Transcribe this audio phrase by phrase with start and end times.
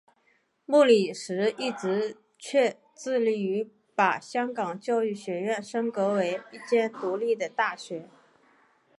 [0.65, 8.09] 莫礼时一直却致力于把香港教育学院升格为一间独立的大学。